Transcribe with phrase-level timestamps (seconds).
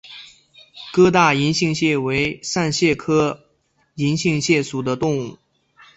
[0.91, 3.39] 疙瘩银杏蟹为扇蟹科
[3.93, 5.37] 银杏蟹属的动物。